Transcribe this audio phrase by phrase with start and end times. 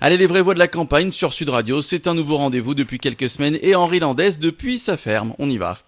[0.00, 2.98] Allez, les vraies voix de la campagne sur Sud Radio, c'est un nouveau rendez-vous depuis
[2.98, 5.34] quelques semaines et Henri Landès depuis sa ferme.
[5.38, 5.78] On y va.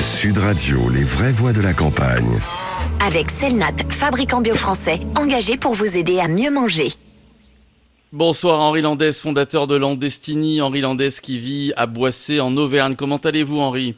[0.00, 2.40] Sud Radio, les vraies voix de la campagne.
[3.00, 6.92] Avec Selnat, fabricant bio français, engagé pour vous aider à mieux manger.
[8.12, 10.60] Bonsoir Henri Landès, fondateur de Landestini.
[10.60, 12.94] Henri Landès qui vit à Boissé en Auvergne.
[12.94, 13.96] Comment allez-vous Henri?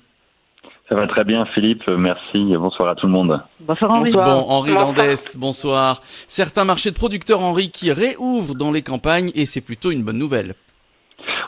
[0.88, 1.88] Ça va très bien, Philippe.
[1.90, 2.56] Merci.
[2.56, 3.40] Bonsoir à tout le monde.
[3.60, 4.12] Bonsoir, Henri.
[4.12, 6.00] Bon, Henri Landès, bonsoir.
[6.28, 10.18] Certains marchés de producteurs, Henri, qui réouvrent dans les campagnes et c'est plutôt une bonne
[10.18, 10.54] nouvelle.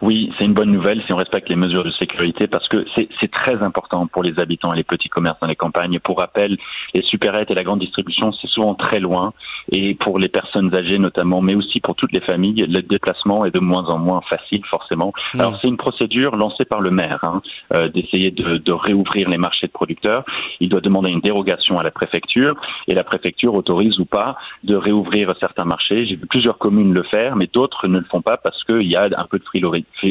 [0.01, 3.30] Oui, c'est une bonne nouvelle si on respecte les mesures de sécurité parce que c'est
[3.30, 5.98] très important pour les habitants et les petits commerces dans les campagnes.
[5.98, 6.57] Pour rappel,
[6.95, 9.32] les supérettes et la grande distribution, c'est souvent très loin
[9.71, 13.55] et pour les personnes âgées notamment, mais aussi pour toutes les familles, le déplacement est
[13.55, 15.13] de moins en moins facile forcément.
[15.35, 15.41] Hmm.
[15.41, 17.43] Alors c'est une procédure lancée par le maire hein,
[17.75, 20.25] euh, d'essayer de, de réouvrir les marchés de producteurs.
[20.61, 22.55] Il doit demander une dérogation à la préfecture
[22.87, 26.07] et la préfecture autorise ou pas de réouvrir certains marchés.
[26.07, 28.97] J'ai vu plusieurs communes le faire, mais d'autres ne le font pas parce qu'il y
[28.97, 29.45] a un peu de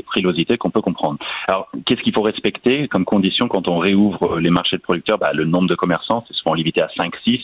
[0.07, 1.17] frilosité qu'on peut comprendre.
[1.47, 5.17] Alors, qu'est-ce qu'il faut respecter comme condition quand on réouvre les marchés de producteurs?
[5.17, 7.41] Bah, Le nombre de commerçants, c'est souvent limité à 5-6.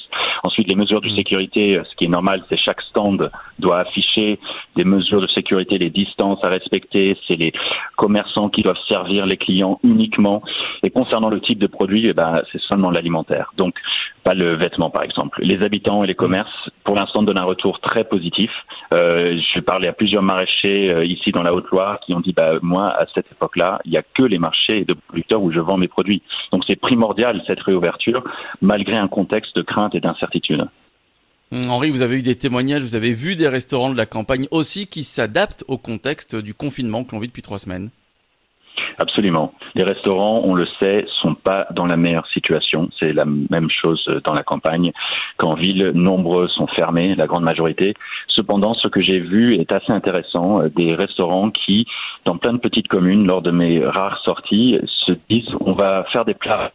[0.53, 1.15] Ensuite, les mesures de mm.
[1.15, 4.39] sécurité, ce qui est normal, c'est chaque stand doit afficher
[4.75, 7.51] des mesures de sécurité, les distances à respecter, c'est les
[7.95, 10.43] commerçants qui doivent servir les clients uniquement.
[10.83, 13.51] Et concernant le type de produit, eh ben, c'est seulement l'alimentaire.
[13.57, 13.73] Donc,
[14.23, 15.41] pas le vêtement, par exemple.
[15.43, 18.49] Les habitants et les commerces, pour l'instant, donnent un retour très positif.
[18.93, 22.53] Euh, je parlais à plusieurs maraîchers euh, ici dans la Haute-Loire qui ont dit, bah,
[22.61, 25.77] moi, à cette époque-là, il n'y a que les marchés de producteurs où je vends
[25.77, 26.21] mes produits.
[26.51, 28.23] Donc, c'est primordial, cette réouverture,
[28.61, 30.63] malgré un contexte de crainte et d'incertitude.
[31.51, 34.47] Hum, Henri, vous avez eu des témoignages, vous avez vu des restaurants de la campagne
[34.51, 37.91] aussi qui s'adaptent au contexte du confinement que l'on vit depuis trois semaines.
[38.97, 39.53] Absolument.
[39.75, 42.89] Les restaurants, on le sait, sont pas dans la meilleure situation.
[42.99, 44.91] C'est la même chose dans la campagne
[45.37, 45.91] qu'en ville.
[45.93, 47.93] Nombreux sont fermés, la grande majorité.
[48.27, 50.63] Cependant, ce que j'ai vu est assez intéressant.
[50.75, 51.85] Des restaurants qui,
[52.25, 56.25] dans plein de petites communes, lors de mes rares sorties, se disent on va faire
[56.25, 56.71] des plats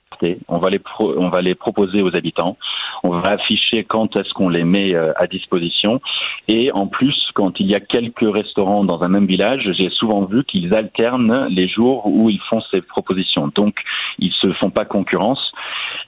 [0.49, 2.57] on va les on va les proposer aux habitants,
[3.03, 6.01] on va afficher quand est-ce qu'on les met euh, à disposition
[6.49, 10.25] et en plus quand il y a quelques restaurants dans un même village, j'ai souvent
[10.25, 13.51] vu qu'ils alternent les jours où ils font ces propositions.
[13.55, 13.77] Donc
[14.19, 15.53] ils se font pas concurrence.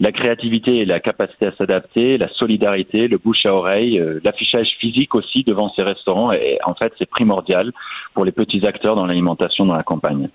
[0.01, 4.77] La créativité et la capacité à s'adapter, la solidarité, le bouche à oreille, euh, l'affichage
[4.81, 7.73] physique aussi devant ces restaurants, et en fait c'est primordial
[8.15, 10.29] pour les petits acteurs dans l'alimentation dans la campagne.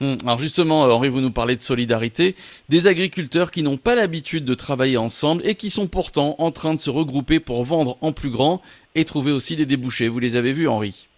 [0.00, 2.36] Hum, alors justement, euh, Henri, vous nous parlez de solidarité,
[2.68, 6.74] des agriculteurs qui n'ont pas l'habitude de travailler ensemble et qui sont pourtant en train
[6.74, 8.62] de se regrouper pour vendre en plus grand
[8.94, 10.08] et trouver aussi des débouchés.
[10.08, 11.08] Vous les avez vus, Henri?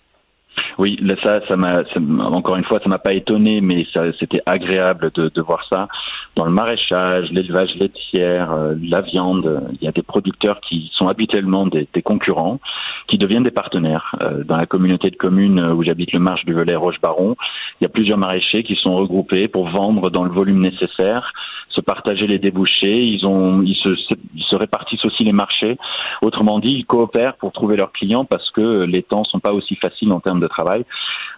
[0.78, 1.82] Oui, ça, ça m'a,
[2.20, 3.86] encore une fois, ça m'a pas étonné, mais
[4.18, 5.88] c'était agréable de, de, voir ça.
[6.36, 11.08] Dans le maraîchage, l'élevage laitière, euh, la viande, il y a des producteurs qui sont
[11.08, 12.60] habituellement des, des concurrents,
[13.08, 14.14] qui deviennent des partenaires.
[14.22, 17.36] Euh, dans la communauté de communes où j'habite, le Marche du Velay, Roche-Baron,
[17.80, 21.32] il y a plusieurs maraîchers qui sont regroupés pour vendre dans le volume nécessaire,
[21.68, 23.04] se partager les débouchés.
[23.04, 23.90] Ils ont, ils se,
[24.34, 25.78] ils se répartissent aussi les marchés.
[26.22, 29.76] Autrement dit, ils coopèrent pour trouver leurs clients parce que les temps sont pas aussi
[29.76, 30.84] faciles en termes de travail.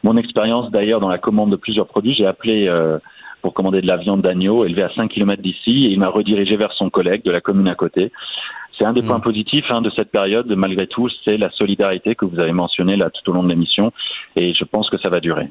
[0.03, 2.99] Mon expérience d'ailleurs dans la commande de plusieurs produits, j'ai appelé euh,
[3.43, 6.57] pour commander de la viande d'agneau élevée à 5 km d'ici et il m'a redirigé
[6.57, 8.13] vers son collègue de la commune à côté.
[8.79, 9.07] C'est un des mmh.
[9.07, 12.97] points positifs hein, de cette période, malgré tout, c'est la solidarité que vous avez mentionnée
[12.97, 13.93] là tout au long de l'émission
[14.37, 15.49] et je pense que ça va durer.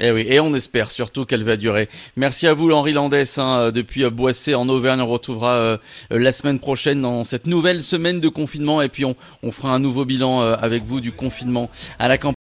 [0.00, 1.90] Eh oui, et on espère surtout qu'elle va durer.
[2.16, 5.02] Merci à vous, Henri Landès, hein, depuis Boissé en Auvergne.
[5.02, 5.76] On retrouvera euh,
[6.10, 9.78] la semaine prochaine dans cette nouvelle semaine de confinement, et puis on, on fera un
[9.78, 12.41] nouveau bilan euh, avec vous du confinement à la campagne.